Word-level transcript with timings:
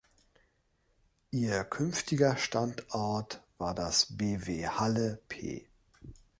Ihr 1.29 1.63
künftiger 1.63 2.35
Standort 2.35 3.43
war 3.59 3.75
das 3.75 4.17
Bw 4.17 4.65
Halle-P. 4.67 5.67